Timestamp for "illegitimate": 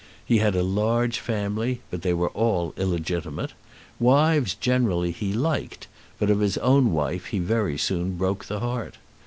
2.75-3.53